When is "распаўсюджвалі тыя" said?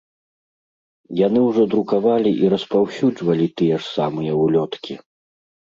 2.55-3.75